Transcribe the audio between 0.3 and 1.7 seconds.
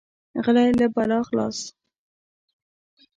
غلی، له بلا خلاص.